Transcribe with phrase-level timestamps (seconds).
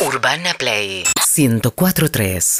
[0.00, 1.02] Urbana Play
[1.36, 2.58] 1043.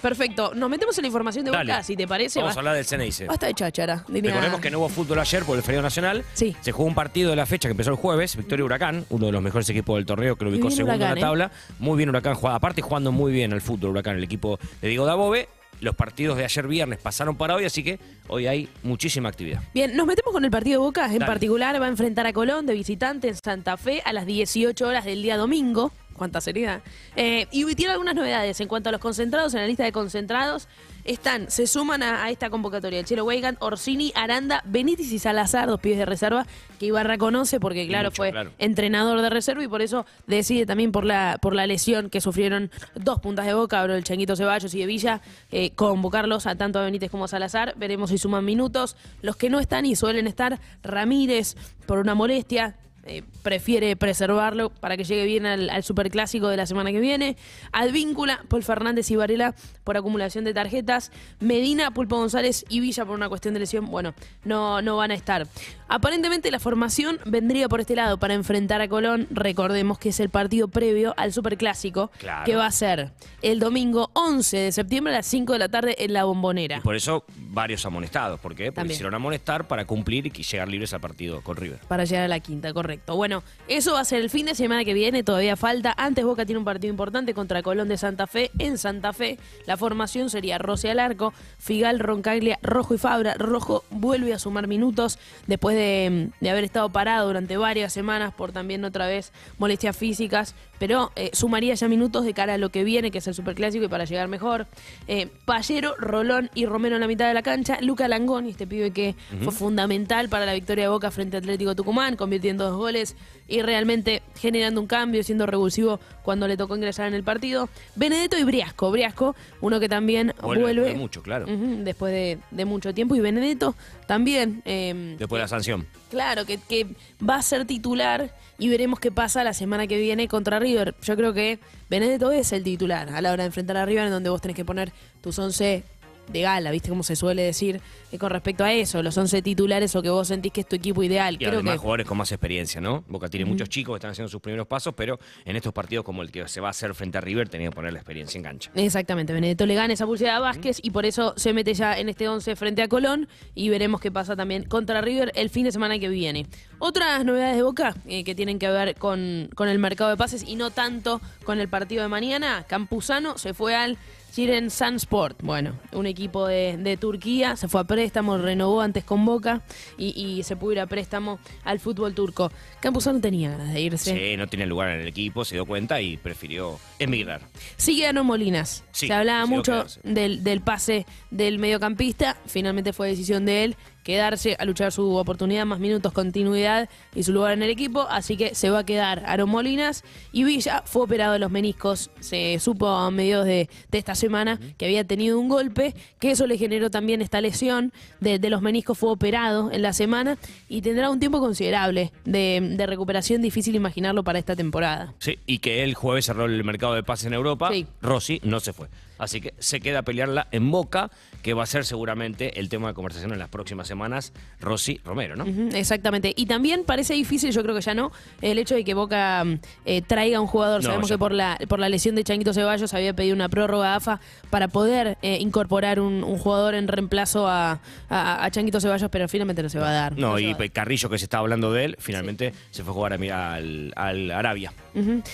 [0.00, 0.54] Perfecto.
[0.54, 1.72] Nos metemos en la información de Dale.
[1.72, 2.38] Boca, si te parece.
[2.38, 3.26] Vamos a Basta, hablar del Ceneice.
[3.26, 4.04] basta de cháchara.
[4.08, 6.24] diría- Recordemos que no hubo fútbol ayer por el feriado nacional.
[6.32, 6.56] Sí.
[6.62, 9.32] Se jugó un partido de la fecha que empezó el jueves, Victoria Huracán, uno de
[9.32, 11.28] los mejores equipos del torneo que lo Muy ubicó bien segundo Huracán, en la ¿eh?
[11.28, 11.50] tabla.
[11.80, 15.04] Muy bien Huracán, jugaba, aparte jugando muy bien al fútbol Huracán, el equipo de Diego
[15.04, 15.48] Dabove.
[15.80, 17.98] Los partidos de ayer viernes pasaron para hoy, así que
[18.28, 19.62] hoy hay muchísima actividad.
[19.74, 21.06] Bien, nos metemos con el partido de Boca.
[21.06, 21.26] En Dale.
[21.26, 25.04] particular va a enfrentar a Colón de visitante en Santa Fe a las 18 horas
[25.04, 25.92] del día domingo.
[26.20, 26.82] Cuánta seriedad.
[27.16, 29.54] Eh, y tiene algunas novedades en cuanto a los concentrados.
[29.54, 30.68] En la lista de concentrados
[31.04, 32.98] están, se suman a, a esta convocatoria.
[32.98, 36.46] El Chelo Weigand, Orsini, Aranda, Benítez y Salazar, dos pibes de reserva
[36.78, 38.50] que Ibarra conoce porque, claro, mucho, fue claro.
[38.58, 42.70] entrenador de reserva y por eso decide también por la, por la lesión que sufrieron
[42.94, 46.84] dos puntas de boca, del Changuito Ceballos y de Villa, eh, convocarlos a tanto a
[46.84, 47.72] Benítez como a Salazar.
[47.78, 48.94] Veremos si suman minutos.
[49.22, 51.56] Los que no están y suelen estar, Ramírez
[51.86, 52.76] por una molestia.
[53.04, 57.36] Eh, prefiere preservarlo para que llegue bien al, al superclásico de la semana que viene.
[57.72, 61.10] Advíncula, Paul Fernández y Varela por acumulación de tarjetas.
[61.40, 63.86] Medina, Pulpo González y Villa por una cuestión de lesión.
[63.86, 65.46] Bueno, no, no van a estar.
[65.88, 69.26] Aparentemente la formación vendría por este lado para enfrentar a Colón.
[69.30, 72.44] Recordemos que es el partido previo al superclásico Claro.
[72.44, 75.96] que va a ser el domingo 11 de septiembre a las 5 de la tarde
[76.04, 76.78] en la bombonera.
[76.78, 78.38] Y por eso varios amonestados.
[78.40, 78.66] ¿Por qué?
[78.66, 78.92] Porque También.
[78.94, 81.78] hicieron amonestar para cumplir y llegar libres al partido con River.
[81.88, 82.89] Para llegar a la quinta, correcto.
[83.06, 85.94] Bueno, eso va a ser el fin de semana que viene, todavía falta.
[85.96, 89.38] Antes Boca tiene un partido importante contra Colón de Santa Fe en Santa Fe.
[89.66, 93.34] La formación sería Rossi al arco, Figal, Roncaglia, Rojo y Fabra.
[93.34, 98.52] Rojo vuelve a sumar minutos después de, de haber estado parado durante varias semanas por
[98.52, 102.84] también otra vez molestias físicas, pero eh, sumaría ya minutos de cara a lo que
[102.84, 104.66] viene, que es el Superclásico y para llegar mejor.
[105.08, 107.78] Eh, Pallero, Rolón y Romero en la mitad de la cancha.
[107.80, 111.74] Luca Langoni, este pibe que fue fundamental para la victoria de Boca frente a Atlético
[111.74, 117.06] Tucumán, convirtiendo dos goles y realmente generando un cambio, siendo revulsivo cuando le tocó ingresar
[117.06, 117.68] en el partido.
[117.96, 118.90] Benedetto y Briasco.
[118.90, 120.80] Briasco, uno que también Vuelve vuelve.
[120.82, 121.46] después de mucho, claro.
[121.46, 123.14] Después de, de mucho tiempo.
[123.14, 123.74] Y Benedetto
[124.06, 124.62] también.
[124.64, 125.86] eh, Después de la sanción.
[126.10, 126.86] Claro, que, que
[127.26, 130.94] va a ser titular y veremos qué pasa la semana que viene contra River.
[131.02, 131.58] Yo creo que
[131.88, 134.56] Benedetto es el titular a la hora de enfrentar a River, en donde vos tenés
[134.56, 135.84] que poner tus 11
[136.30, 136.88] de gala, ¿viste?
[136.88, 137.80] Como se suele decir
[138.12, 140.76] eh, con respecto a eso, los 11 titulares o que vos sentís que es tu
[140.76, 141.34] equipo ideal.
[141.34, 143.04] Y creo además que jugadores con más experiencia, ¿no?
[143.08, 146.22] Boca tiene muchos chicos que están haciendo sus primeros pasos, pero en estos partidos como
[146.22, 148.44] el que se va a hacer frente a River tenía que poner la experiencia en
[148.44, 148.70] cancha.
[148.74, 152.08] Exactamente, Benedetto le gana esa pulsera a Vázquez y por eso se mete ya en
[152.08, 155.72] este 11 frente a Colón y veremos qué pasa también contra River el fin de
[155.72, 156.46] semana que viene.
[156.78, 160.44] Otras novedades de Boca eh, que tienen que ver con, con el mercado de pases
[160.46, 162.64] y no tanto con el partido de mañana.
[162.66, 163.98] Campuzano se fue al
[164.32, 169.24] Chiren Sansport, bueno, un equipo de, de Turquía, se fue a préstamo, renovó antes con
[169.24, 169.62] Boca
[169.98, 172.52] y, y se pudo ir a préstamo al fútbol turco.
[172.80, 174.14] Campuzano tenía ganas de irse.
[174.14, 177.40] Sí, no tiene lugar en el equipo, se dio cuenta y prefirió emigrar.
[177.76, 178.84] Sigue Aaron Molinas.
[178.92, 182.36] Sí, Se hablaba mucho del pase del mediocampista.
[182.46, 187.32] Finalmente fue decisión de él quedarse a luchar su oportunidad, más minutos, continuidad y su
[187.32, 188.06] lugar en el equipo.
[188.08, 190.04] Así que se va a quedar Aaron Molinas.
[190.32, 192.10] Y Villa fue operado de los meniscos.
[192.20, 196.46] Se supo a mediados de, de esta semana que había tenido un golpe, que eso
[196.46, 198.98] le generó también esta lesión de, de los meniscos.
[198.98, 200.38] Fue operado en la semana
[200.68, 203.42] y tendrá un tiempo considerable de, de recuperación.
[203.42, 205.14] Difícil imaginarlo para esta temporada.
[205.18, 207.70] Sí, y que el jueves cerró el mercado de pases en Europa.
[207.72, 207.86] Sí.
[208.02, 208.88] Rossi no se fue.
[209.18, 211.10] Así que se queda a pelearla en Boca,
[211.42, 214.32] que va a ser seguramente el tema de conversación en las próximas semanas.
[214.60, 215.44] Rossi Romero, ¿no?
[215.76, 216.32] Exactamente.
[216.36, 219.44] Y también parece difícil, yo creo que ya no, el hecho de que Boca
[219.84, 220.82] eh, traiga un jugador.
[220.82, 223.48] No, Sabemos ya que por la, por la lesión de Changuito Ceballos había pedido una
[223.48, 228.50] prórroga a AFA para poder eh, incorporar un, un jugador en reemplazo a, a, a
[228.50, 230.18] Changuito Ceballos, pero finalmente no se va a dar.
[230.18, 230.54] No, y.
[230.70, 234.30] Carrillo, que se estaba hablando de él, finalmente se fue a jugar a al, al
[234.30, 234.72] Arabia.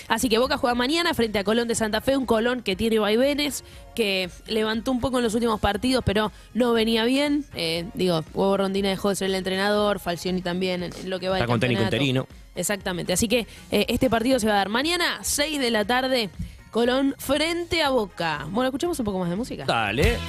[0.07, 2.99] Así que Boca juega mañana frente a Colón de Santa Fe, un Colón que tiene
[2.99, 3.63] vaivenes,
[3.97, 7.45] que levantó un poco en los últimos partidos, pero no venía bien.
[7.55, 11.37] Eh, digo, Hugo Rondina dejó de ser el entrenador, Falcioni también en, lo que va
[11.37, 12.27] Está con técnico interino.
[12.53, 13.11] Exactamente.
[13.11, 16.29] Así que eh, este partido se va a dar mañana, 6 de la tarde,
[16.69, 18.45] Colón frente a Boca.
[18.51, 19.65] Bueno, escuchamos un poco más de música.
[19.65, 20.19] Dale.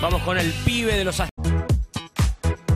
[0.00, 1.20] Vamos con el pibe de los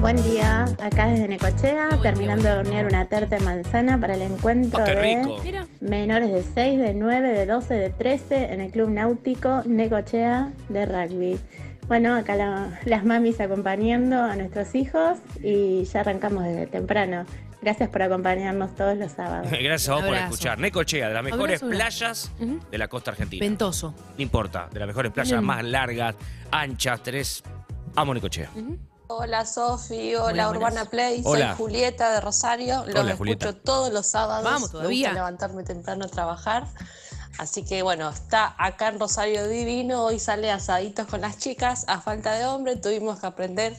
[0.01, 4.85] Buen día, acá desde Necochea, terminando de hornear una tarta de manzana para el encuentro
[4.85, 5.43] qué de rico.
[5.81, 10.87] Menores de 6, de 9, de 12, de 13 en el Club Náutico Necochea de
[10.87, 11.41] rugby.
[11.89, 17.25] Bueno, acá la- las mamis acompañando a nuestros hijos y ya arrancamos desde temprano.
[17.63, 19.49] Gracias por acompañarnos todos los sábados.
[19.51, 20.59] Gracias a vos por escuchar.
[20.61, 22.33] Necochea, de las mejores Abrazo, playas
[22.71, 23.45] de la costa argentina.
[23.45, 23.93] ventoso.
[24.17, 26.15] No importa, de las mejores playas más largas,
[26.53, 27.43] anchas, tres.
[27.97, 28.51] Amo Necochea.
[29.09, 30.89] Hola Sofi, hola Urbana buenas.
[30.89, 31.49] Play, Hola.
[31.51, 33.53] soy Julieta de Rosario, los Hola, escucho Julieta.
[33.53, 35.09] todos los sábados, Vamos, me todavía.
[35.09, 36.67] gusta levantarme temprano a trabajar,
[37.39, 42.01] así que bueno, está acá en Rosario Divino, hoy sale asaditos con las chicas, a
[42.01, 43.77] falta de hombre tuvimos que aprender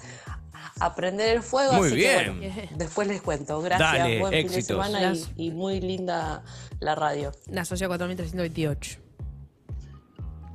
[0.79, 2.39] a prender el fuego, Muy así bien.
[2.39, 4.53] que bueno, después les cuento, gracias, Dale, buen éxitos.
[4.53, 6.43] fin de semana y, y muy linda
[6.79, 7.31] la radio.
[7.47, 8.99] La socia 4328.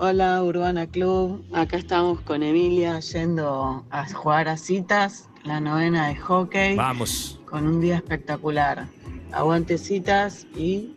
[0.05, 6.17] Hola Urbana Club, acá estamos con Emilia yendo a jugar a citas, la novena de
[6.17, 7.39] hockey, Vamos.
[7.49, 8.89] con un día espectacular.
[9.31, 10.97] Aguante citas y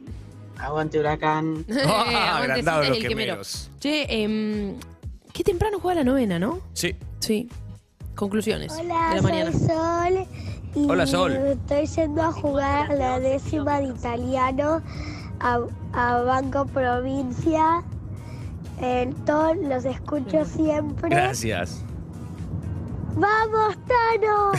[0.57, 1.63] aguante huracán.
[1.85, 3.33] Ah, Aguante, agrandado Citas los y el quemero.
[3.33, 3.71] quemeros.
[3.79, 4.73] Che, em,
[5.31, 6.61] qué temprano juega la novena, ¿no?
[6.73, 6.95] Sí.
[7.19, 7.47] Sí.
[8.15, 9.51] Conclusiones Hola, de la mañana.
[9.51, 10.27] soy Sol.
[10.73, 11.31] Y Hola, Sol.
[11.31, 14.81] Estoy yendo a jugar la décima de italiano
[15.41, 15.59] a,
[15.93, 17.83] a Banco Provincia.
[18.81, 21.09] Entonces los escucho siempre.
[21.09, 21.81] Gracias.
[23.15, 24.51] ¡Vamos, Tano!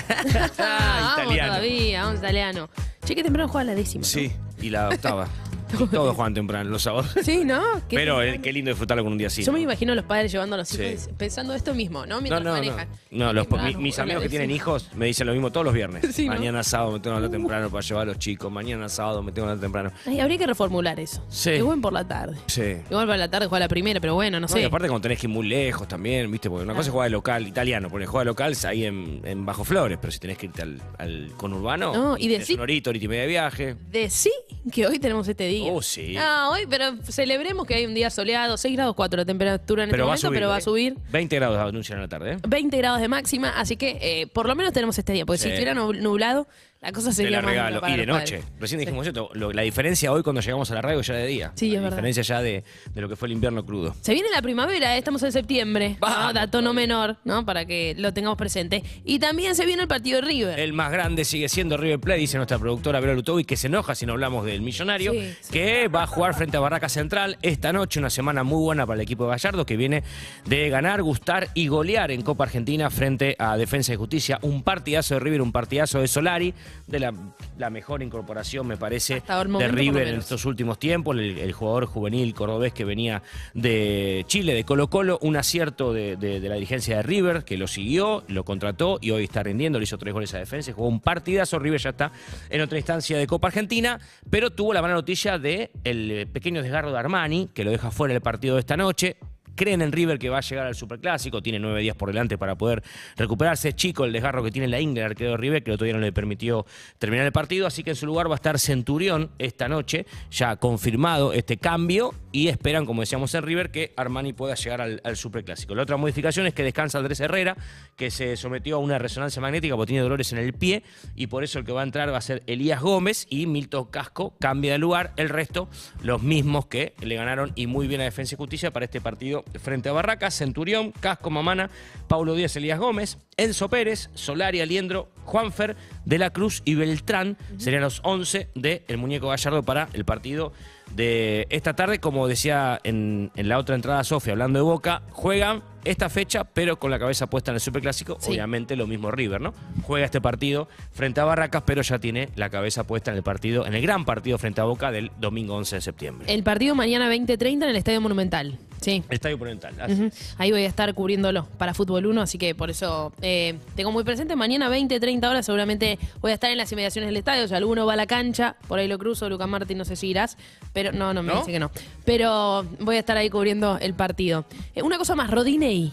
[0.59, 1.53] Ah, vamos Italiano.
[1.53, 2.69] todavía, vamos italiano.
[3.05, 4.03] Che, qué temprano juega la décima.
[4.03, 4.07] ¿no?
[4.09, 5.29] Sí, y la octava.
[5.73, 7.11] Y Todos juegan temprano los sábados.
[7.23, 7.61] Sí, ¿no?
[7.89, 9.43] Qué Pero eh, qué lindo disfrutarlo con un día así.
[9.43, 9.65] Yo me ¿no?
[9.65, 10.83] imagino a los padres llevando a los Sí.
[10.83, 12.17] hijos pensando esto mismo, ¿no?
[12.17, 12.57] No, Mientras no, no.
[12.57, 12.89] manejan.
[13.11, 15.75] No, los- Temprano, mi- mis amigos que tienen hijos me dicen lo mismo todos los
[15.75, 16.05] viernes.
[16.17, 16.35] Sí, ¿no?
[16.35, 18.51] Mañana sábado me tengo que levantar temprano para llevar a los chicos.
[18.51, 19.93] Mañana sábado me tengo que levantar temprano.
[20.07, 21.25] Ay, habría que reformular eso.
[21.29, 21.51] Sí.
[21.51, 22.37] Que jueguen por la tarde.
[22.47, 22.77] Sí.
[22.91, 24.65] Igual para la tarde juega la primera, pero bueno, no, No, y sé.
[24.67, 26.49] aparte cuando tenés que ir muy lejos también, ¿viste?
[26.49, 29.21] Porque una cosa es jugar de local italiano, porque juega de local es ahí en,
[29.25, 32.55] en Bajo Flores, pero si tenés que irte al, al conurbano, No, y tenés decí-
[32.55, 33.77] una horita, horita y media de viaje.
[33.91, 34.31] Decí
[34.73, 35.73] que hoy tenemos este día.
[35.73, 36.17] Oh, sí.
[36.19, 39.91] Ah, hoy, pero celebremos que hay un día soleado, 6 grados 4 de temperatura en
[39.91, 40.37] Pero este momento, subir.
[40.39, 40.63] pero va a ¿eh?
[40.63, 42.37] subir 20 grados anuncian a la tarde, ¿eh?
[42.47, 45.45] 20 grados de máxima, así que eh, por lo menos tenemos este día, porque si
[45.45, 45.51] Sí.
[45.51, 46.47] estuviera nub- nublado,
[46.81, 47.81] la cosa sería la más regalo.
[47.81, 48.39] para Y de noche.
[48.39, 48.61] padres.
[48.61, 48.87] Recién Sí.
[48.87, 49.31] dijimos esto.
[49.35, 51.53] lo- la diferencia hoy cuando llegamos a la radio ya de día.
[51.55, 51.97] Sí, la es verdad.
[51.97, 52.63] diferencia ya de,
[52.95, 53.95] de lo que fue el invierno crudo.
[54.03, 55.97] Se viene la primavera, eh, estamos en septiembre.
[55.99, 57.45] Vamos dato no menor, ¿no?
[57.45, 58.83] Para que lo tengamos presente.
[59.05, 60.61] Y también se viene el partido de River.
[60.61, 63.95] El más grande sigue siendo River Plate, dice nuestra productora Vera Lutovic, que se enoja
[63.95, 65.53] si no hablamos del millonario, Sí, sí.
[65.53, 68.97] que va a jugar frente a Barraca Central esta noche, una semana muy buena para
[68.97, 70.03] el equipo de Gallardo, que viene
[70.45, 74.39] de ganar, gustar y golear en Copa Argentina frente a Defensa y Justicia.
[74.43, 76.55] Un partidazo de River, un partidazo de Solari,
[76.87, 77.13] de la,
[77.59, 79.15] la mejor incorporación, me parece,
[79.59, 81.17] de River en estos últimos tiempos.
[81.17, 83.23] El, el jugador juvenil cordobés que venía
[83.55, 87.57] de Chile, de Colo Colo, un acierto de, de- de la dirigencia de River, que
[87.57, 90.89] lo siguió, lo contrató y hoy está rindiendo, le hizo tres goles a defensa, jugó
[90.89, 92.13] un partidazo, River ya está
[92.51, 93.99] en otra instancia de Copa Argentina,
[94.31, 98.13] pero tuvo la mala noticia de el pequeño desgarro de Armani, que lo deja fuera
[98.15, 99.17] del partido de esta noche.
[99.57, 102.55] Creen en River que va a llegar al Superclásico, tiene nueve días por delante para
[102.55, 102.83] poder
[103.17, 103.73] recuperarse.
[103.73, 105.95] Chico el desgarro que tiene la Ingle, el arquero de River, que el otro día
[105.95, 106.67] no le permitió
[106.99, 110.57] terminar el partido, así que en su lugar va a estar Centurión esta noche, ya
[110.57, 115.17] confirmado este cambio, y esperan, como decíamos en River, que Armani pueda llegar al, al
[115.17, 115.75] Superclásico.
[115.75, 117.57] La otra modificación es que descansa Andrés Herrera,
[117.97, 120.83] que se sometió a una resonancia magnética porque tiene dolores en el pie,
[121.15, 123.87] y por eso el que va a entrar va a ser Elías Gómez, y Milton
[123.87, 125.69] Casco cambia de lugar, el resto
[126.03, 129.45] los mismos que le ganaron y muy bien a Defensa y Justicia para este partido
[129.59, 131.71] frente a Barracas, Centurión, Casco Mamana,
[132.09, 137.83] Paulo Díaz, Elías Gómez, Enzo Pérez, Solari, Aliendro, Juanfer, De la Cruz y Beltrán serían
[137.83, 140.53] los 11 del Muñeco Gallardo para el partido
[140.95, 141.99] de esta tarde.
[141.99, 146.79] Como decía en, en la otra entrada Sofía, hablando de Boca, juegan esta fecha, pero
[146.79, 148.17] con la cabeza puesta en el Superclásico.
[148.21, 148.31] Sí.
[148.31, 149.55] Obviamente lo mismo River, ¿no?
[149.83, 153.67] Juega este partido frente a Barracas, pero ya tiene la cabeza puesta en el partido,
[153.67, 156.33] en el gran partido frente a Boca del domingo 11 de septiembre.
[156.33, 158.59] El partido mañana 20.30 en el Estadio Monumental.
[158.81, 159.03] Sí.
[159.11, 159.75] Estadio Monumental.
[159.81, 160.35] así es.
[160.39, 164.05] Ahí voy a estar cubriéndolo para Fútbol 1, así que por eso eh, tengo muy
[164.05, 164.37] presente.
[164.37, 167.49] Mañana 20, 30 horas seguramente voy a estar en las inmediaciones del estadio.
[167.49, 170.09] Si alguno va a la cancha, por ahí lo cruzo, Lucas Martín, no sé si
[170.09, 170.37] irás,
[170.73, 171.41] pero no, no me ¿No?
[171.41, 171.71] dice que no.
[172.05, 174.45] Pero voy a estar ahí cubriendo el partido.
[174.75, 175.93] Eh, una cosa más, Rodinei.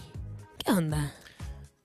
[0.63, 1.13] ¿Qué onda?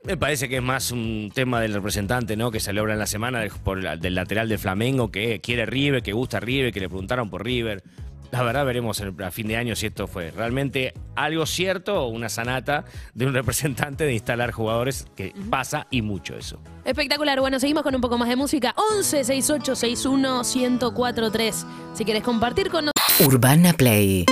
[0.05, 2.50] Me parece que es más un tema del representante, ¿no?
[2.50, 5.67] Que salió ahora en la semana de- por la- del lateral de Flamengo, que quiere
[5.67, 7.83] River, que gusta River, que le preguntaron por River.
[8.30, 12.28] La verdad veremos a fin de año si esto fue realmente algo cierto o una
[12.28, 16.61] sanata de un representante de instalar jugadores que pasa y mucho eso.
[16.85, 17.40] Espectacular.
[17.40, 18.75] Bueno, seguimos con un poco más de música.
[18.92, 21.66] 11 68 61 1043.
[21.94, 23.26] Si quieres compartir con nosotros.
[23.26, 24.26] Urbana Play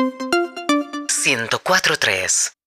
[1.25, 2.57] 104.3